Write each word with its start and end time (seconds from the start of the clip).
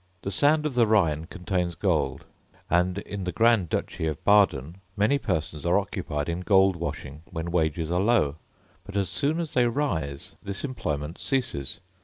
The 0.23 0.31
sand 0.31 0.65
of 0.65 0.73
the 0.73 0.87
Rhine 0.87 1.25
contains 1.25 1.75
gold; 1.75 2.25
and 2.71 2.97
in 2.97 3.23
the 3.23 3.31
Grand 3.31 3.69
Duchy 3.69 4.07
of 4.07 4.25
Baden 4.25 4.77
many 4.97 5.19
persons 5.19 5.63
are 5.63 5.77
occupied 5.77 6.27
in 6.27 6.39
gold 6.39 6.75
washing 6.75 7.21
when 7.29 7.51
wages 7.51 7.91
are 7.91 8.01
low; 8.01 8.37
but 8.83 8.95
as 8.95 9.09
soon 9.09 9.39
as 9.39 9.51
they 9.51 9.67
rise, 9.67 10.31
this 10.41 10.63
employment 10.65 11.19
ceases. 11.19 11.79